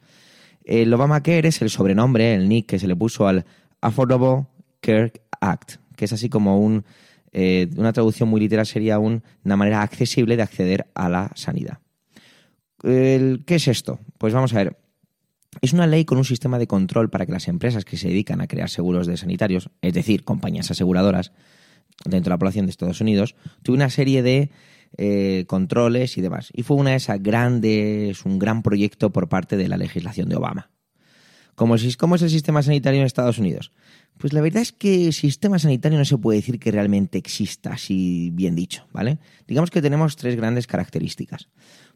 El 0.64 0.94
Obamacare 0.94 1.48
es 1.48 1.62
el 1.62 1.70
sobrenombre, 1.70 2.34
el 2.36 2.50
nick 2.50 2.68
que 2.68 2.80
se 2.80 2.88
le 2.88 2.96
puso 2.96 3.28
al 3.28 3.46
Affordable 3.80 4.46
Care 4.82 5.14
Act, 5.40 5.78
que 5.96 6.06
es 6.06 6.14
así 6.14 6.30
como 6.30 6.60
un, 6.60 6.84
eh, 7.32 7.70
una 7.78 7.94
traducción 7.94 8.28
muy 8.30 8.42
literal 8.42 8.66
sería 8.66 9.00
una 9.00 9.22
manera 9.56 9.82
accesible 9.82 10.36
de 10.36 10.44
acceder 10.44 10.88
a 10.94 11.08
la 11.08 11.32
sanidad. 11.36 11.80
¿Qué 12.88 13.56
es 13.56 13.68
esto? 13.68 14.00
Pues 14.18 14.34
vamos 14.34 14.54
a 14.54 14.58
ver. 14.58 14.78
Es 15.62 15.74
una 15.74 15.88
ley 15.88 16.06
con 16.06 16.18
un 16.18 16.24
sistema 16.24 16.58
de 16.58 16.68
control 16.68 17.10
para 17.10 17.26
que 17.26 17.32
las 17.32 17.48
empresas 17.48 17.84
que 17.84 17.98
se 17.98 18.08
dedican 18.08 18.40
a 18.40 18.48
crear 18.48 18.70
seguros 18.70 19.08
de 19.08 19.18
sanitarios, 19.18 19.70
es 19.82 19.94
decir, 19.94 20.24
compañías 20.24 20.72
aseguradoras 20.72 21.32
dentro 22.06 22.30
de 22.30 22.36
la 22.36 22.38
población 22.38 22.66
de 22.66 22.72
Estados 22.72 23.02
Unidos, 23.02 23.36
tuve 23.64 23.76
una 23.76 23.90
serie 23.90 24.22
de 24.24 24.52
eh, 24.98 25.46
controles 25.48 26.18
y 26.18 26.22
demás. 26.22 26.50
Y 26.54 26.64
fue 26.64 26.78
una 26.78 26.92
de 26.92 26.98
esas 26.98 27.22
grandes, 27.22 28.24
un 28.24 28.40
gran 28.40 28.64
proyecto 28.64 29.12
por 29.12 29.28
parte 29.28 29.58
de 29.58 29.68
la 29.68 29.78
legislación 29.78 30.30
de 30.30 30.38
Obama. 30.38 30.70
¿Cómo 31.56 31.76
es, 31.76 31.98
¿Cómo 31.98 32.16
es 32.16 32.22
el 32.22 32.30
sistema 32.30 32.62
sanitario 32.62 33.02
en 33.02 33.08
Estados 33.08 33.40
Unidos? 33.40 33.72
Pues 34.18 34.32
la 34.32 34.42
verdad 34.42 34.62
es 34.62 34.72
que 34.72 35.08
el 35.08 35.14
sistema 35.14 35.60
sanitario 35.60 35.98
no 35.98 36.06
se 36.06 36.18
puede 36.18 36.38
decir 36.38 36.60
que 36.60 36.72
realmente 36.72 37.18
exista, 37.18 37.72
así 37.72 38.30
bien 38.32 38.56
dicho, 38.56 38.86
¿vale? 38.94 39.18
Digamos 39.48 39.72
que 39.72 39.82
tenemos 39.82 40.16
tres 40.16 40.36
grandes 40.36 40.68
características. 40.68 41.50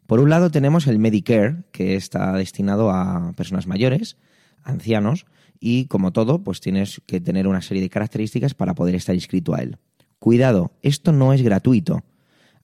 Por 0.06 0.20
un 0.20 0.30
lado 0.30 0.50
tenemos 0.50 0.86
el 0.86 0.98
Medicare, 0.98 1.64
que 1.72 1.94
está 1.94 2.32
destinado 2.32 2.90
a 2.90 3.32
personas 3.36 3.66
mayores, 3.66 4.16
ancianos, 4.62 5.26
y 5.60 5.86
como 5.86 6.12
todo, 6.12 6.42
pues 6.42 6.60
tienes 6.60 7.00
que 7.06 7.20
tener 7.20 7.46
una 7.46 7.62
serie 7.62 7.82
de 7.82 7.88
características 7.88 8.54
para 8.54 8.74
poder 8.74 8.94
estar 8.96 9.14
inscrito 9.14 9.54
a 9.54 9.60
él. 9.60 9.78
Cuidado, 10.18 10.72
esto 10.82 11.12
no 11.12 11.32
es 11.32 11.42
gratuito. 11.42 12.02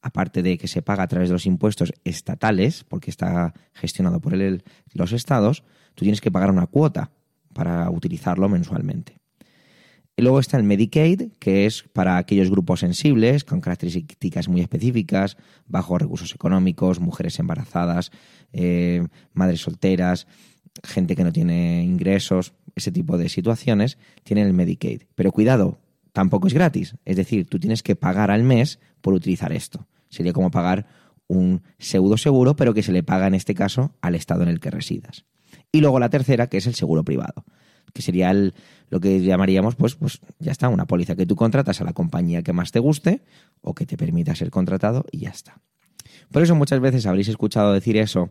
Aparte 0.01 0.43
de 0.43 0.59
que 0.59 0.69
se 0.69 0.83
paga 0.83 1.05
a 1.05 1.09
través 1.09 1.29
de 1.29 1.33
los 1.33 1.47
impuestos 1.47 1.93
estatales, 2.05 2.85
porque 2.85 3.11
está 3.11 3.55
gestionado 3.73 4.21
por 4.21 4.35
los 4.95 5.13
estados, 5.13 5.65
tú 5.95 6.05
tienes 6.05 6.21
que 6.21 6.31
pagar 6.31 6.51
una 6.51 6.67
cuota 6.67 7.11
para 7.53 7.91
utilizarlo 7.91 8.49
mensualmente. 8.49 9.19
Y 10.19 10.23
luego 10.23 10.41
está 10.41 10.57
el 10.57 10.65
Medicaid, 10.65 11.31
que 11.39 11.65
es 11.65 11.85
para 11.93 12.17
aquellos 12.17 12.51
grupos 12.51 12.81
sensibles, 12.81 13.45
con 13.45 13.61
características 13.61 14.49
muy 14.49 14.61
específicas, 14.61 15.37
bajos 15.69 16.03
recursos 16.03 16.35
económicos, 16.35 16.99
mujeres 16.99 17.39
embarazadas, 17.39 18.11
eh, 18.53 19.07
madres 19.33 19.61
solteras, 19.61 20.27
gente 20.83 21.15
que 21.15 21.23
no 21.23 21.33
tiene 21.33 21.85
ingresos, 21.85 22.53
ese 22.75 22.91
tipo 22.91 23.17
de 23.17 23.29
situaciones, 23.29 23.97
tienen 24.25 24.49
el 24.49 24.55
Medicaid. 24.55 25.03
Pero 25.15 25.31
cuidado, 25.31 25.79
tampoco 26.13 26.49
es 26.49 26.55
gratis. 26.55 26.97
Es 27.05 27.15
decir, 27.15 27.47
tú 27.47 27.61
tienes 27.61 27.85
que 27.85 27.95
pagar 27.95 28.33
al 28.33 28.43
mes 28.43 28.81
por 29.01 29.15
utilizar 29.15 29.53
esto. 29.53 29.87
Sería 30.09 30.33
como 30.33 30.51
pagar 30.51 30.87
un 31.29 31.63
pseudo 31.79 32.17
seguro, 32.17 32.57
pero 32.57 32.75
que 32.75 32.83
se 32.83 32.91
le 32.91 33.05
paga 33.05 33.29
en 33.29 33.35
este 33.35 33.55
caso 33.55 33.95
al 34.01 34.17
estado 34.17 34.43
en 34.43 34.49
el 34.49 34.59
que 34.59 34.73
residas. 34.73 35.27
Y 35.71 35.81
luego 35.81 36.01
la 36.01 36.11
tercera, 36.11 36.49
que 36.49 36.57
es 36.57 36.67
el 36.67 36.75
seguro 36.75 37.05
privado 37.05 37.45
que 37.93 38.03
sería 38.03 38.33
lo 38.33 39.01
que 39.01 39.21
llamaríamos, 39.21 39.77
pues, 39.77 39.95
pues 39.95 40.21
ya 40.39 40.53
está, 40.53 40.69
una 40.69 40.87
póliza 40.87 41.17
que 41.17 41.27
tú 41.27 41.37
contratas 41.37 41.81
a 41.81 41.85
la 41.85 41.93
compañía 41.93 42.43
que 42.43 42.53
más 42.53 42.73
te 42.73 42.79
guste 42.79 43.23
o 43.61 43.75
que 43.75 43.87
te 43.87 43.97
permita 43.97 44.35
ser 44.35 44.51
contratado 44.51 45.05
y 45.11 45.19
ya 45.19 45.31
está. 45.31 45.61
Por 46.31 46.43
eso 46.43 46.55
muchas 46.55 46.81
veces 46.81 47.07
habréis 47.07 47.29
escuchado 47.29 47.73
decir 47.73 47.97
eso, 47.97 48.31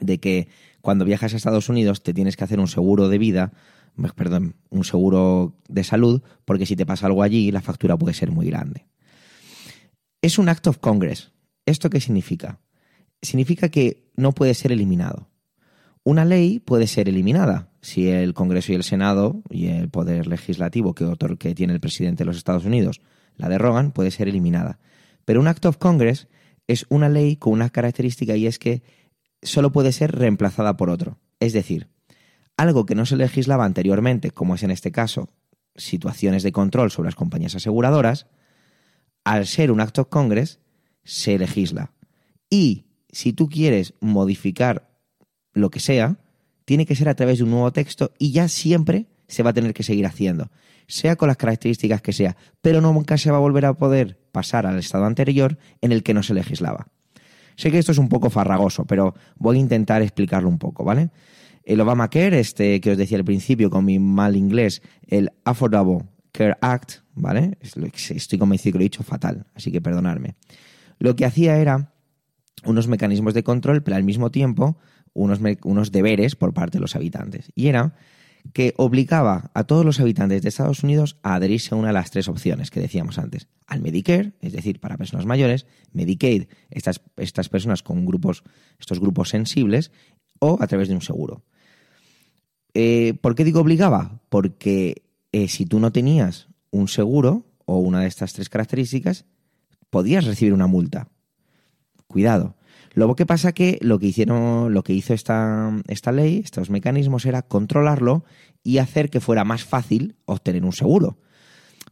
de 0.00 0.18
que 0.18 0.48
cuando 0.80 1.04
viajas 1.04 1.34
a 1.34 1.36
Estados 1.36 1.68
Unidos 1.68 2.02
te 2.02 2.14
tienes 2.14 2.36
que 2.36 2.44
hacer 2.44 2.60
un 2.60 2.68
seguro 2.68 3.08
de 3.08 3.18
vida, 3.18 3.52
pues, 3.96 4.12
perdón, 4.12 4.56
un 4.70 4.84
seguro 4.84 5.56
de 5.68 5.84
salud, 5.84 6.22
porque 6.44 6.66
si 6.66 6.76
te 6.76 6.86
pasa 6.86 7.06
algo 7.06 7.22
allí 7.22 7.50
la 7.50 7.62
factura 7.62 7.96
puede 7.96 8.14
ser 8.14 8.30
muy 8.30 8.46
grande. 8.46 8.86
Es 10.22 10.38
un 10.38 10.48
act 10.48 10.66
of 10.66 10.78
Congress. 10.78 11.32
¿Esto 11.66 11.90
qué 11.90 12.00
significa? 12.00 12.60
Significa 13.22 13.68
que 13.70 14.10
no 14.16 14.32
puede 14.32 14.54
ser 14.54 14.72
eliminado. 14.72 15.28
Una 16.04 16.24
ley 16.24 16.60
puede 16.60 16.86
ser 16.86 17.08
eliminada 17.08 17.72
si 17.86 18.08
el 18.08 18.34
Congreso 18.34 18.72
y 18.72 18.74
el 18.74 18.82
Senado 18.82 19.42
y 19.48 19.68
el 19.68 19.88
poder 19.88 20.26
legislativo 20.26 20.92
que, 20.92 21.06
que 21.38 21.54
tiene 21.54 21.72
el 21.72 21.78
presidente 21.78 22.24
de 22.24 22.26
los 22.26 22.36
Estados 22.36 22.64
Unidos 22.64 23.00
la 23.36 23.48
derrogan, 23.48 23.92
puede 23.92 24.10
ser 24.10 24.26
eliminada. 24.26 24.80
Pero 25.24 25.40
un 25.40 25.46
Act 25.46 25.66
of 25.66 25.76
Congress 25.76 26.26
es 26.66 26.84
una 26.88 27.08
ley 27.08 27.36
con 27.36 27.52
una 27.52 27.70
característica 27.70 28.34
y 28.34 28.48
es 28.48 28.58
que 28.58 28.82
solo 29.40 29.70
puede 29.70 29.92
ser 29.92 30.10
reemplazada 30.10 30.76
por 30.76 30.90
otro. 30.90 31.20
Es 31.38 31.52
decir, 31.52 31.86
algo 32.56 32.86
que 32.86 32.96
no 32.96 33.06
se 33.06 33.14
legislaba 33.14 33.64
anteriormente, 33.64 34.32
como 34.32 34.56
es 34.56 34.64
en 34.64 34.72
este 34.72 34.90
caso 34.90 35.28
situaciones 35.76 36.42
de 36.42 36.50
control 36.50 36.90
sobre 36.90 37.06
las 37.06 37.14
compañías 37.14 37.54
aseguradoras, 37.54 38.26
al 39.22 39.46
ser 39.46 39.70
un 39.70 39.80
Act 39.80 40.00
of 40.00 40.08
Congress, 40.08 40.58
se 41.04 41.38
legisla. 41.38 41.92
Y 42.50 42.86
si 43.12 43.32
tú 43.32 43.48
quieres 43.48 43.94
modificar 44.00 44.90
lo 45.52 45.70
que 45.70 45.78
sea, 45.78 46.18
tiene 46.66 46.84
que 46.84 46.94
ser 46.94 47.08
a 47.08 47.14
través 47.14 47.38
de 47.38 47.44
un 47.44 47.50
nuevo 47.50 47.72
texto 47.72 48.12
y 48.18 48.32
ya 48.32 48.48
siempre 48.48 49.06
se 49.28 49.42
va 49.42 49.50
a 49.50 49.54
tener 49.54 49.72
que 49.72 49.82
seguir 49.82 50.04
haciendo, 50.04 50.50
sea 50.86 51.16
con 51.16 51.28
las 51.28 51.38
características 51.38 52.02
que 52.02 52.12
sea, 52.12 52.36
pero 52.60 52.82
nunca 52.82 53.16
se 53.16 53.30
va 53.30 53.38
a 53.38 53.40
volver 53.40 53.64
a 53.64 53.72
poder 53.72 54.20
pasar 54.32 54.66
al 54.66 54.78
estado 54.78 55.06
anterior 55.06 55.58
en 55.80 55.92
el 55.92 56.02
que 56.02 56.12
no 56.12 56.22
se 56.22 56.34
legislaba. 56.34 56.88
Sé 57.56 57.70
que 57.70 57.78
esto 57.78 57.92
es 57.92 57.98
un 57.98 58.10
poco 58.10 58.28
farragoso, 58.28 58.84
pero 58.84 59.14
voy 59.36 59.56
a 59.56 59.60
intentar 59.60 60.02
explicarlo 60.02 60.48
un 60.48 60.58
poco, 60.58 60.84
¿vale? 60.84 61.10
El 61.64 61.80
Obamacare, 61.80 62.38
este 62.38 62.80
que 62.80 62.92
os 62.92 62.98
decía 62.98 63.16
al 63.16 63.24
principio 63.24 63.70
con 63.70 63.84
mi 63.84 63.98
mal 63.98 64.36
inglés, 64.36 64.82
el 65.06 65.30
Affordable 65.44 66.04
Care 66.32 66.56
Act, 66.60 66.98
¿vale? 67.14 67.56
Estoy 67.62 68.38
convencido 68.38 68.72
que 68.72 68.78
lo 68.78 68.82
he 68.82 68.90
dicho 68.90 69.02
fatal, 69.02 69.46
así 69.54 69.72
que 69.72 69.80
perdonadme. 69.80 70.34
Lo 70.98 71.16
que 71.16 71.24
hacía 71.24 71.56
era 71.56 71.94
unos 72.64 72.88
mecanismos 72.88 73.34
de 73.34 73.42
control, 73.42 73.82
pero 73.82 73.96
al 73.96 74.04
mismo 74.04 74.30
tiempo 74.30 74.76
unos, 75.16 75.40
unos 75.64 75.92
deberes 75.92 76.36
por 76.36 76.54
parte 76.54 76.78
de 76.78 76.82
los 76.82 76.94
habitantes. 76.94 77.50
Y 77.54 77.68
era 77.68 77.94
que 78.52 78.74
obligaba 78.76 79.50
a 79.54 79.64
todos 79.64 79.84
los 79.84 80.00
habitantes 80.00 80.42
de 80.42 80.48
Estados 80.48 80.82
Unidos 80.82 81.18
a 81.22 81.34
adherirse 81.34 81.74
a 81.74 81.78
una 81.78 81.88
de 81.88 81.94
las 81.94 82.10
tres 82.10 82.28
opciones 82.28 82.70
que 82.70 82.80
decíamos 82.80 83.18
antes. 83.18 83.48
Al 83.66 83.80
Medicare, 83.80 84.34
es 84.40 84.52
decir, 84.52 84.80
para 84.80 84.96
personas 84.96 85.26
mayores, 85.26 85.66
Medicaid, 85.92 86.44
estas, 86.70 87.00
estas 87.16 87.48
personas 87.48 87.82
con 87.82 88.06
grupos, 88.06 88.44
estos 88.78 89.00
grupos 89.00 89.30
sensibles, 89.30 89.90
o 90.38 90.58
a 90.60 90.66
través 90.66 90.88
de 90.88 90.94
un 90.94 91.00
seguro. 91.00 91.44
Eh, 92.74 93.14
¿Por 93.20 93.34
qué 93.34 93.44
digo 93.44 93.60
obligaba? 93.60 94.20
Porque 94.28 95.02
eh, 95.32 95.48
si 95.48 95.66
tú 95.66 95.80
no 95.80 95.92
tenías 95.92 96.48
un 96.70 96.88
seguro 96.88 97.46
o 97.64 97.78
una 97.78 98.00
de 98.00 98.06
estas 98.06 98.34
tres 98.34 98.48
características, 98.48 99.24
podías 99.90 100.24
recibir 100.24 100.52
una 100.52 100.66
multa. 100.66 101.08
Cuidado. 102.06 102.54
Luego, 102.96 103.14
¿qué 103.14 103.26
pasa? 103.26 103.52
Que 103.52 103.78
lo 103.82 103.98
que 103.98 104.06
hicieron, 104.06 104.72
lo 104.72 104.82
que 104.82 104.94
hizo 104.94 105.12
esta, 105.12 105.70
esta 105.86 106.12
ley, 106.12 106.40
estos 106.42 106.70
mecanismos, 106.70 107.26
era 107.26 107.42
controlarlo 107.42 108.24
y 108.62 108.78
hacer 108.78 109.10
que 109.10 109.20
fuera 109.20 109.44
más 109.44 109.64
fácil 109.64 110.16
obtener 110.24 110.64
un 110.64 110.72
seguro. 110.72 111.18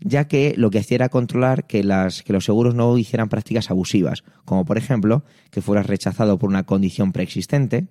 Ya 0.00 0.26
que 0.28 0.54
lo 0.56 0.70
que 0.70 0.78
hacía 0.78 0.94
era 0.94 1.10
controlar 1.10 1.66
que, 1.66 1.84
las, 1.84 2.22
que 2.22 2.32
los 2.32 2.46
seguros 2.46 2.74
no 2.74 2.96
hicieran 2.96 3.28
prácticas 3.28 3.70
abusivas, 3.70 4.24
como 4.46 4.64
por 4.64 4.78
ejemplo 4.78 5.26
que 5.50 5.60
fueras 5.60 5.86
rechazado 5.86 6.38
por 6.38 6.48
una 6.48 6.62
condición 6.62 7.12
preexistente, 7.12 7.86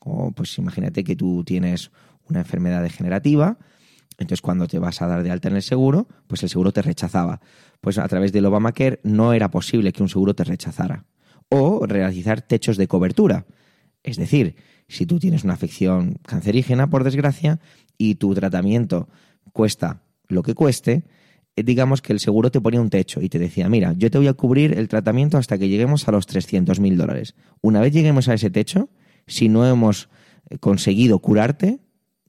como 0.00 0.32
pues 0.32 0.58
imagínate 0.58 1.04
que 1.04 1.14
tú 1.14 1.44
tienes 1.44 1.92
una 2.28 2.40
enfermedad 2.40 2.82
degenerativa, 2.82 3.58
entonces 4.18 4.42
cuando 4.42 4.66
te 4.66 4.80
vas 4.80 5.00
a 5.02 5.06
dar 5.06 5.22
de 5.22 5.30
alta 5.30 5.46
en 5.46 5.54
el 5.54 5.62
seguro, 5.62 6.08
pues 6.26 6.42
el 6.42 6.48
seguro 6.48 6.72
te 6.72 6.82
rechazaba. 6.82 7.40
Pues 7.80 7.96
a 7.98 8.08
través 8.08 8.32
del 8.32 8.46
Obamacare 8.46 8.98
no 9.04 9.34
era 9.34 9.52
posible 9.52 9.92
que 9.92 10.02
un 10.02 10.08
seguro 10.08 10.34
te 10.34 10.42
rechazara 10.42 11.04
o 11.48 11.86
realizar 11.86 12.42
techos 12.42 12.76
de 12.76 12.88
cobertura. 12.88 13.46
Es 14.02 14.16
decir, 14.16 14.56
si 14.88 15.06
tú 15.06 15.18
tienes 15.18 15.44
una 15.44 15.54
afección 15.54 16.18
cancerígena, 16.22 16.88
por 16.88 17.04
desgracia, 17.04 17.60
y 17.98 18.16
tu 18.16 18.34
tratamiento 18.34 19.08
cuesta 19.52 20.02
lo 20.28 20.42
que 20.42 20.54
cueste, 20.54 21.04
eh, 21.56 21.62
digamos 21.62 22.02
que 22.02 22.12
el 22.12 22.20
seguro 22.20 22.50
te 22.50 22.60
ponía 22.60 22.80
un 22.80 22.90
techo 22.90 23.20
y 23.20 23.28
te 23.28 23.38
decía, 23.38 23.68
mira, 23.68 23.94
yo 23.96 24.10
te 24.10 24.18
voy 24.18 24.28
a 24.28 24.34
cubrir 24.34 24.78
el 24.78 24.88
tratamiento 24.88 25.38
hasta 25.38 25.58
que 25.58 25.68
lleguemos 25.68 26.06
a 26.06 26.12
los 26.12 26.28
300.000 26.28 26.96
dólares. 26.96 27.34
Una 27.62 27.80
vez 27.80 27.92
lleguemos 27.92 28.28
a 28.28 28.34
ese 28.34 28.50
techo, 28.50 28.90
si 29.26 29.48
no 29.48 29.66
hemos 29.66 30.08
eh, 30.50 30.58
conseguido 30.58 31.18
curarte, 31.18 31.80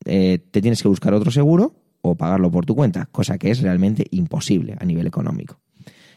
eh, 0.06 0.40
te 0.52 0.62
tienes 0.62 0.82
que 0.82 0.88
buscar 0.88 1.14
otro 1.14 1.32
seguro 1.32 1.76
o 2.02 2.16
pagarlo 2.16 2.50
por 2.52 2.66
tu 2.66 2.76
cuenta, 2.76 3.08
cosa 3.12 3.38
que 3.38 3.52
es 3.52 3.62
realmente 3.62 4.08
imposible 4.12 4.78
a 4.80 4.86
nivel 4.86 5.08
económico. 5.08 5.60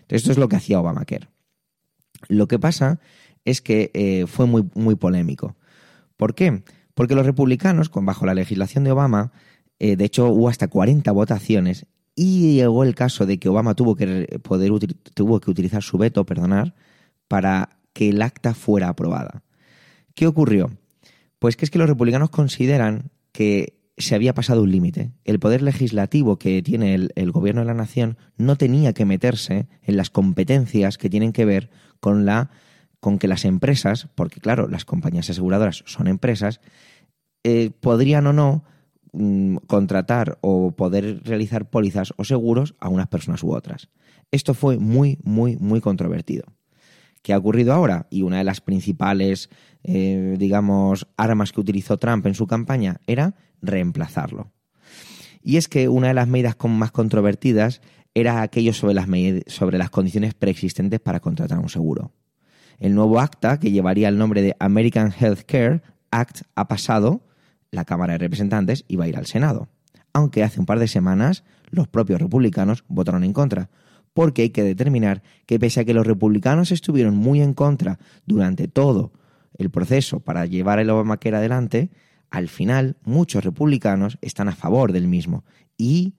Esto 0.09 0.33
es 0.33 0.39
lo 0.39 0.49
que 0.49 0.57
hacía 0.57 0.81
Obamacare. 0.81 1.29
Lo 2.29 2.49
que 2.49 2.59
pasa 2.59 3.01
es 3.45 3.61
que 3.61 3.91
eh, 3.95 4.27
fue 4.27 4.47
muy, 4.47 4.69
muy 4.75 4.95
polémico. 4.95 5.57
¿Por 6.17 6.35
qué? 6.35 6.63
Porque 6.95 7.15
los 7.15 7.27
republicanos, 7.27 7.89
con, 7.89 8.05
bajo 8.05 8.27
la 8.27 8.35
legislación 8.35 8.85
de 8.85 8.93
Obama, 8.93 9.33
eh, 9.79 9.97
de 9.97 10.05
hecho 10.05 10.29
hubo 10.29 10.49
hasta 10.49 10.69
40 10.69 11.11
votaciones 11.13 11.87
y 12.15 12.55
llegó 12.57 12.85
el 12.85 12.95
caso 12.95 13.25
de 13.25 13.39
que 13.39 13.49
Obama 13.49 13.75
tuvo 13.75 13.97
que, 13.97 14.39
poder, 14.43 14.71
tuvo 15.15 15.41
que 15.41 15.51
utilizar 15.51 15.83
su 15.83 15.97
veto, 15.97 16.27
perdonar, 16.27 16.75
para 17.29 17.71
que 17.93 18.11
el 18.11 18.21
acta 18.21 18.53
fuera 18.53 18.89
aprobada. 18.89 19.43
¿Qué 20.15 20.27
ocurrió? 20.27 20.71
Pues 21.39 21.57
que 21.57 21.65
es 21.65 21.71
que 21.71 21.79
los 21.79 21.89
republicanos 21.89 22.29
consideran 22.29 23.11
que 23.33 23.80
se 24.01 24.15
había 24.15 24.35
pasado 24.35 24.63
un 24.63 24.71
límite. 24.71 25.13
El 25.25 25.39
poder 25.39 25.63
legislativo 25.63 26.39
que 26.39 26.63
tiene 26.63 26.95
el, 26.95 27.33
gobierno 27.33 27.63
de 27.63 27.67
la 27.67 27.75
nación 27.75 28.17
no 28.37 28.57
tenía 28.57 28.93
que 28.93 29.05
meterse 29.05 29.69
en 29.83 29.97
las 29.97 30.11
competencias 30.11 30.99
que 30.99 31.11
tienen 31.11 31.33
que 31.33 31.45
ver 31.45 31.71
con 32.01 32.25
la 32.25 32.51
con 33.01 33.19
que 33.19 33.29
las 33.29 33.47
empresas, 33.47 34.09
porque 34.15 34.41
claro, 34.41 34.69
las 34.69 34.85
compañías 34.85 35.31
aseguradoras 35.31 35.83
son 35.87 36.07
empresas, 36.07 36.61
eh, 37.45 37.71
podrían 37.81 38.27
o 38.27 38.35
no 38.35 38.63
mm, 39.13 39.57
contratar 39.67 40.39
o 40.43 40.73
poder 40.73 41.23
realizar 41.25 41.71
pólizas 41.71 42.13
o 42.19 42.25
seguros 42.25 42.75
a 42.79 42.91
unas 42.91 43.09
personas 43.09 43.43
u 43.43 43.55
otras. 43.55 43.89
Esto 44.31 44.53
fue 44.53 44.77
muy, 44.77 45.19
muy, 45.25 45.57
muy 45.57 45.81
controvertido. 45.81 46.45
¿Qué 47.23 47.33
ha 47.33 47.39
ocurrido 47.39 47.73
ahora? 47.73 48.07
Y 48.11 48.23
una 48.23 48.39
de 48.39 48.45
las 48.45 48.61
principales, 48.61 49.51
eh, 49.85 50.37
digamos, 50.39 51.07
armas 51.17 51.53
que 51.53 51.61
utilizó 51.61 51.99
Trump 51.99 52.27
en 52.27 52.35
su 52.35 52.47
campaña 52.47 53.01
era 53.07 53.35
reemplazarlo. 53.61 54.53
Y 55.43 55.57
es 55.57 55.69
que 55.69 55.89
una 55.89 56.09
de 56.09 56.15
las 56.15 56.29
medidas 56.29 56.57
más 56.69 56.93
controvertidas 56.93 57.81
era 58.15 58.43
aquello 58.43 58.73
sobre 58.73 58.95
las, 58.95 59.07
sobre 59.47 59.79
las 59.79 59.91
condiciones 59.91 60.35
preexistentes 60.35 61.01
para 61.01 61.21
contratar 61.21 61.59
un 61.59 61.69
seguro. 61.69 62.13
El 62.79 62.95
nuevo 62.95 63.21
acta, 63.21 63.61
que 63.61 63.71
llevaría 63.71 64.09
el 64.09 64.19
nombre 64.19 64.43
de 64.43 64.57
American 64.59 65.13
Health 65.19 65.43
Care 65.47 65.83
Act, 66.11 66.43
ha 66.55 66.67
pasado 66.67 67.27
la 67.71 67.85
Cámara 67.85 68.15
de 68.15 68.19
Representantes 68.19 68.85
y 68.89 68.97
va 68.97 69.05
a 69.05 69.09
ir 69.09 69.17
al 69.17 69.27
Senado. 69.27 69.69
Aunque 70.13 70.43
hace 70.43 70.59
un 70.59 70.67
par 70.67 70.79
de 70.79 70.89
semanas 70.89 71.45
los 71.71 71.89
propios 71.89 72.21
republicanos 72.21 72.85
votaron 72.89 73.23
en 73.23 73.33
contra, 73.33 73.71
porque 74.13 74.43
hay 74.43 74.51
que 74.51 74.63
determinar 74.63 75.23
que 75.47 75.59
pese 75.59 75.81
a 75.81 75.85
que 75.85 75.95
los 75.95 76.07
republicanos 76.07 76.73
estuvieron 76.73 77.17
muy 77.17 77.41
en 77.41 77.55
contra 77.55 77.99
durante 78.27 78.69
todo 78.69 79.13
el 79.57 79.71
proceso 79.71 80.21
para 80.21 80.47
llevar 80.47 80.79
el 80.79 80.91
Obamacare 80.91 81.37
adelante, 81.37 81.91
al 82.31 82.49
final 82.49 82.97
muchos 83.05 83.45
republicanos 83.45 84.19
están 84.21 84.49
a 84.49 84.55
favor 84.55 84.93
del 84.93 85.09
mismo 85.09 85.45
y 85.77 86.15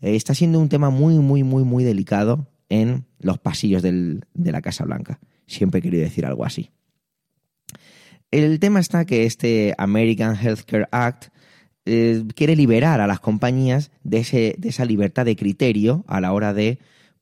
eh, 0.00 0.16
está 0.16 0.34
siendo 0.34 0.58
un 0.60 0.68
tema 0.68 0.90
muy, 0.90 1.18
muy, 1.18 1.42
muy, 1.42 1.64
muy 1.64 1.84
delicado 1.84 2.48
en 2.68 3.06
los 3.18 3.38
pasillos 3.38 3.82
de 3.82 4.22
la 4.34 4.62
Casa 4.62 4.84
Blanca. 4.84 5.18
Siempre 5.46 5.80
he 5.80 5.82
querido 5.82 6.04
decir 6.04 6.24
algo 6.24 6.44
así. 6.44 6.70
El 8.30 8.60
tema 8.60 8.78
está 8.78 9.04
que 9.04 9.24
este 9.24 9.74
American 9.76 10.36
Healthcare 10.36 10.88
Act 10.92 11.26
eh, 11.84 12.22
quiere 12.36 12.54
liberar 12.54 13.00
a 13.00 13.08
las 13.08 13.18
compañías 13.18 13.90
de, 14.04 14.56
esa 14.62 14.84
libertad 14.84 15.24
de 15.24 15.34
criterio 15.34 16.04
a 16.06 16.20
la 16.20 16.32
hora 16.32 16.54
de 16.54 16.78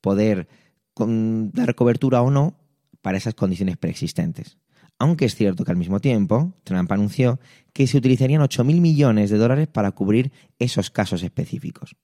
poder 0.08 0.48
dar 0.96 1.74
cobertura 1.74 2.22
o 2.22 2.30
no 2.30 2.56
para 3.02 3.18
esas 3.18 3.34
condiciones 3.34 3.76
preexistentes. 3.76 4.56
Aunque 4.98 5.26
es 5.26 5.34
cierto 5.34 5.64
que 5.64 5.70
al 5.70 5.76
mismo 5.76 6.00
tiempo 6.00 6.54
Trump 6.64 6.90
anunció 6.90 7.38
que 7.74 7.86
se 7.86 7.98
utilizarían 7.98 8.40
8.000 8.40 8.80
millones 8.80 9.28
de 9.28 9.36
dólares 9.36 9.68
para 9.68 9.92
cubrir 9.92 10.32
esos 10.58 10.90
casos 10.90 11.22
específicos. 11.22 11.94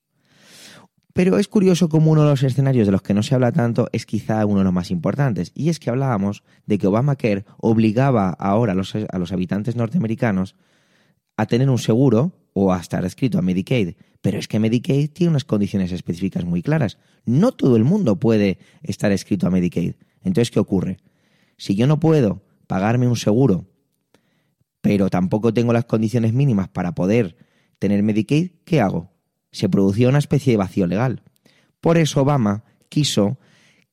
Pero 1.13 1.39
es 1.39 1.47
curioso 1.47 1.89
como 1.89 2.11
uno 2.11 2.23
de 2.23 2.29
los 2.29 2.43
escenarios 2.43 2.85
de 2.85 2.91
los 2.91 3.01
que 3.01 3.15
no 3.15 3.23
se 3.23 3.33
habla 3.33 3.51
tanto 3.51 3.87
es 3.91 4.05
quizá 4.05 4.45
uno 4.45 4.59
de 4.59 4.65
los 4.65 4.73
más 4.73 4.91
importantes, 4.91 5.51
y 5.55 5.69
es 5.69 5.79
que 5.79 5.89
hablábamos 5.89 6.43
de 6.67 6.77
que 6.77 6.87
Obamacare 6.87 7.45
obligaba 7.57 8.29
ahora 8.29 8.73
a 8.73 8.75
los, 8.75 8.93
a 8.95 9.17
los 9.17 9.31
habitantes 9.31 9.75
norteamericanos 9.75 10.55
a 11.37 11.47
tener 11.47 11.69
un 11.69 11.79
seguro 11.79 12.33
o 12.53 12.71
a 12.71 12.79
estar 12.79 13.03
escrito 13.03 13.39
a 13.39 13.41
Medicaid. 13.41 13.95
Pero 14.25 14.39
es 14.39 14.47
que 14.47 14.57
Medicaid 14.57 15.11
tiene 15.11 15.29
unas 15.29 15.45
condiciones 15.45 15.91
específicas 15.91 16.45
muy 16.45 16.63
claras. 16.63 16.97
No 17.25 17.51
todo 17.51 17.75
el 17.75 17.83
mundo 17.83 18.19
puede 18.19 18.57
estar 18.81 19.11
escrito 19.11 19.45
a 19.45 19.51
Medicaid. 19.51 19.93
Entonces, 20.23 20.49
¿qué 20.49 20.59
ocurre? 20.59 20.97
Si 21.57 21.75
yo 21.75 21.85
no 21.85 21.99
puedo 21.99 22.41
pagarme 22.65 23.07
un 23.07 23.17
seguro, 23.17 23.67
pero 24.81 25.11
tampoco 25.11 25.53
tengo 25.53 25.73
las 25.73 25.85
condiciones 25.85 26.33
mínimas 26.33 26.69
para 26.69 26.95
poder 26.95 27.37
tener 27.77 28.01
Medicaid, 28.01 28.49
¿qué 28.65 28.81
hago? 28.81 29.11
se 29.51 29.69
producía 29.69 30.09
una 30.09 30.17
especie 30.17 30.53
de 30.53 30.57
vacío 30.57 30.87
legal. 30.87 31.21
Por 31.79 31.99
eso 31.99 32.23
Obama 32.23 32.63
quiso 32.89 33.37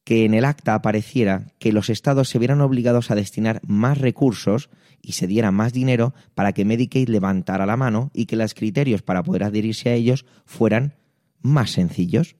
que 0.04 0.24
en 0.24 0.34
el 0.34 0.44
acta 0.44 0.74
apareciera 0.74 1.52
que 1.58 1.72
los 1.72 1.88
estados 1.88 2.28
se 2.28 2.38
vieran 2.38 2.60
obligados 2.60 3.10
a 3.10 3.14
destinar 3.14 3.60
más 3.66 3.98
recursos 3.98 4.70
y 5.00 5.12
se 5.12 5.26
diera 5.26 5.50
más 5.50 5.72
dinero 5.72 6.14
para 6.34 6.52
que 6.52 6.64
Medicaid 6.64 7.08
levantara 7.08 7.66
la 7.66 7.76
mano 7.76 8.10
y 8.14 8.26
que 8.26 8.36
los 8.36 8.54
criterios 8.54 9.02
para 9.02 9.22
poder 9.22 9.44
adherirse 9.44 9.90
a 9.90 9.94
ellos 9.94 10.24
fueran 10.44 10.94
más 11.40 11.70
sencillos. 11.70 12.36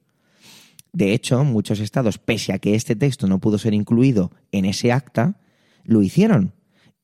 De 0.93 1.13
hecho, 1.13 1.43
muchos 1.45 1.81
estados, 1.81 2.19
pese 2.19 2.53
a 2.53 2.59
que 2.59 2.75
este 2.75 2.97
texto 2.97 3.27
no 3.27 3.41
pudo 3.41 3.59
ser 3.59 3.75
incluido 3.75 4.31
en 4.53 4.65
ese 4.65 4.93
acta, 4.93 5.41
lo 5.85 6.03
hicieron. 6.03 6.55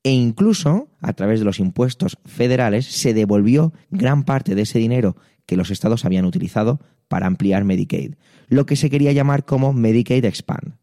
E 0.03 0.11
incluso, 0.11 0.89
a 1.01 1.13
través 1.13 1.39
de 1.39 1.45
los 1.45 1.59
impuestos 1.59 2.17
federales, 2.25 2.85
se 2.85 3.13
devolvió 3.13 3.73
gran 3.89 4.23
parte 4.23 4.55
de 4.55 4.61
ese 4.61 4.79
dinero 4.79 5.17
que 5.45 5.57
los 5.57 5.71
estados 5.71 6.05
habían 6.05 6.25
utilizado 6.25 6.79
para 7.09 7.27
ampliar 7.27 7.65
Medicaid, 7.65 8.13
lo 8.47 8.65
que 8.65 8.77
se 8.77 8.89
quería 8.89 9.11
llamar 9.11 9.43
como 9.43 9.73
Medicaid 9.73 10.23
Expand. 10.23 10.75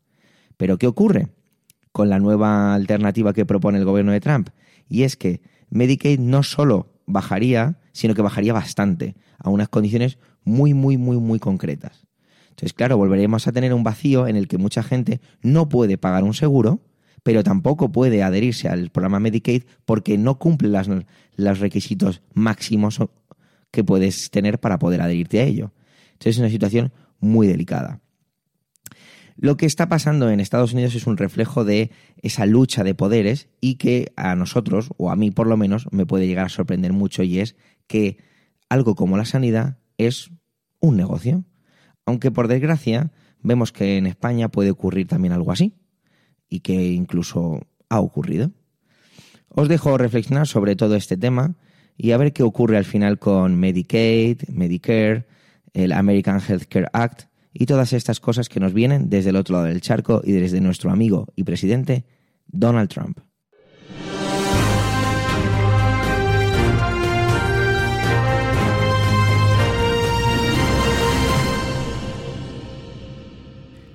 Pero 0.58 0.76
¿qué 0.76 0.86
ocurre 0.86 1.28
con 1.92 2.10
la 2.10 2.18
nueva 2.18 2.74
alternativa 2.74 3.32
que 3.32 3.46
propone 3.46 3.78
el 3.78 3.86
gobierno 3.86 4.12
de 4.12 4.20
Trump? 4.20 4.50
Y 4.88 5.04
es 5.04 5.16
que 5.16 5.40
Medicaid 5.70 6.18
no 6.18 6.42
solo 6.42 6.92
bajaría, 7.06 7.78
sino 7.92 8.14
que 8.14 8.22
bajaría 8.22 8.52
bastante, 8.52 9.14
a 9.38 9.48
unas 9.48 9.68
condiciones 9.68 10.18
muy, 10.44 10.74
muy, 10.74 10.98
muy, 10.98 11.16
muy 11.18 11.38
concretas. 11.38 12.06
Entonces, 12.50 12.72
claro, 12.72 12.96
volveremos 12.96 13.46
a 13.46 13.52
tener 13.52 13.74
un 13.74 13.84
vacío 13.84 14.26
en 14.26 14.36
el 14.36 14.48
que 14.48 14.58
mucha 14.58 14.82
gente 14.82 15.20
no 15.42 15.68
puede 15.68 15.98
pagar 15.98 16.24
un 16.24 16.34
seguro, 16.34 16.80
pero 17.22 17.42
tampoco 17.42 17.92
puede 17.92 18.22
adherirse 18.22 18.68
al 18.68 18.90
programa 18.90 19.20
Medicaid 19.20 19.64
porque 19.84 20.16
no 20.16 20.38
cumple 20.38 20.70
los 21.36 21.58
requisitos 21.58 22.22
máximos 22.32 22.98
que 23.70 23.84
puedes 23.84 24.30
tener 24.30 24.58
para 24.58 24.78
poder 24.78 25.02
adherirte 25.02 25.40
a 25.40 25.44
ello. 25.44 25.72
Entonces 26.16 26.36
es 26.36 26.38
una 26.38 26.48
situación 26.48 26.92
muy 27.20 27.46
delicada. 27.46 28.00
Lo 29.36 29.58
que 29.58 29.66
está 29.66 29.88
pasando 29.90 30.30
en 30.30 30.40
Estados 30.40 30.72
Unidos 30.72 30.94
es 30.94 31.06
un 31.06 31.18
reflejo 31.18 31.64
de 31.64 31.90
esa 32.22 32.46
lucha 32.46 32.84
de 32.84 32.94
poderes 32.94 33.50
y 33.60 33.74
que 33.74 34.12
a 34.16 34.34
nosotros, 34.34 34.88
o 34.96 35.10
a 35.10 35.16
mí 35.16 35.30
por 35.30 35.46
lo 35.46 35.58
menos, 35.58 35.88
me 35.92 36.06
puede 36.06 36.26
llegar 36.26 36.46
a 36.46 36.48
sorprender 36.50 36.94
mucho 36.94 37.22
y 37.22 37.40
es 37.40 37.54
que 37.86 38.16
algo 38.70 38.94
como 38.94 39.18
la 39.18 39.26
sanidad 39.26 39.76
es 39.98 40.30
un 40.80 40.96
negocio. 40.96 41.44
Aunque 42.06 42.30
por 42.30 42.48
desgracia 42.48 43.12
vemos 43.42 43.72
que 43.72 43.98
en 43.98 44.06
España 44.06 44.48
puede 44.48 44.70
ocurrir 44.70 45.06
también 45.06 45.34
algo 45.34 45.52
así 45.52 45.74
y 46.48 46.60
que 46.60 46.92
incluso 46.92 47.60
ha 47.90 48.00
ocurrido. 48.00 48.52
Os 49.48 49.68
dejo 49.68 49.98
reflexionar 49.98 50.46
sobre 50.46 50.76
todo 50.76 50.96
este 50.96 51.18
tema 51.18 51.56
y 51.98 52.12
a 52.12 52.16
ver 52.16 52.32
qué 52.32 52.42
ocurre 52.42 52.78
al 52.78 52.86
final 52.86 53.18
con 53.18 53.60
Medicaid, 53.60 54.48
Medicare, 54.48 55.26
el 55.76 55.92
American 55.92 56.40
Healthcare 56.40 56.88
Act 56.94 57.24
y 57.52 57.66
todas 57.66 57.92
estas 57.92 58.18
cosas 58.18 58.48
que 58.48 58.60
nos 58.60 58.72
vienen 58.72 59.10
desde 59.10 59.30
el 59.30 59.36
otro 59.36 59.56
lado 59.56 59.66
del 59.66 59.82
charco 59.82 60.22
y 60.24 60.32
desde 60.32 60.60
nuestro 60.60 60.90
amigo 60.90 61.26
y 61.36 61.44
presidente 61.44 62.06
Donald 62.46 62.88
Trump. 62.88 63.20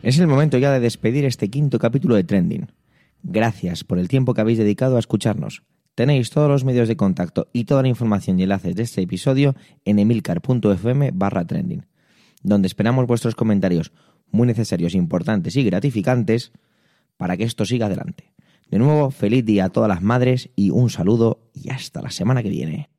Es 0.04 0.20
el 0.20 0.28
momento 0.28 0.58
ya 0.58 0.72
de 0.72 0.80
despedir 0.80 1.26
este 1.26 1.50
quinto 1.50 1.80
capítulo 1.80 2.16
de 2.16 2.24
Trending. 2.24 2.72
Gracias 3.24 3.84
por 3.84 3.98
el 3.98 4.08
tiempo 4.08 4.34
que 4.34 4.42
habéis 4.42 4.58
dedicado 4.58 4.98
a 4.98 5.00
escucharnos. 5.00 5.64
Tenéis 5.96 6.30
todos 6.30 6.50
los 6.50 6.64
medios 6.64 6.88
de 6.88 6.96
contacto 6.96 7.48
y 7.52 7.66
toda 7.66 7.82
la 7.82 7.90
información 7.90 8.40
y 8.40 8.44
enlaces 8.44 8.76
de 8.76 8.84
este 8.84 9.02
episodio 9.02 9.56
en 9.86 10.00
emilcar.fm 10.00 11.12
barra 11.14 11.46
trending, 11.46 11.86
donde 12.44 12.68
esperamos 12.68 13.08
vuestros 13.08 13.36
comentarios 13.36 13.92
muy 14.32 14.48
necesarios, 14.48 14.96
importantes 14.96 15.56
y 15.58 15.64
gratificantes 15.64 16.54
para 17.18 17.36
que 17.38 17.44
esto 17.44 17.66
siga 17.66 17.88
adelante. 17.88 18.34
De 18.70 18.80
nuevo, 18.80 19.12
feliz 19.12 19.44
día 19.44 19.66
a 19.66 19.70
todas 19.70 19.90
las 19.90 20.02
madres 20.02 20.50
y 20.56 20.70
un 20.70 20.90
saludo 20.90 21.50
y 21.54 21.70
hasta 21.70 22.02
la 22.02 22.10
semana 22.10 22.42
que 22.42 22.50
viene. 22.50 22.90